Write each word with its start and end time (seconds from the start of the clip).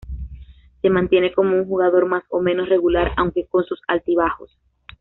Se 0.81 0.89
mantiene 0.89 1.31
como 1.31 1.55
un 1.55 1.67
jugador 1.67 2.07
más 2.07 2.23
o 2.29 2.41
menos 2.41 2.69
regular 2.69 3.11
aunque 3.17 3.45
con 3.45 3.63
sus 3.65 3.83
altibajos. 3.87 4.57